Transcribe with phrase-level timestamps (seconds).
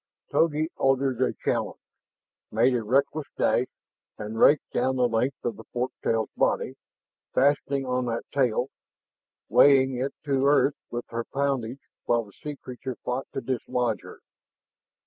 [0.31, 1.77] Togi uttered a challenge,
[2.51, 3.67] made a reckless dash,
[4.17, 6.73] and raked down the length of the fork tail's body,
[7.35, 8.69] fastening on that tail,
[9.47, 14.01] weighing it to earth with her own poundage while the sea creature fought to dislodge
[14.01, 14.21] her.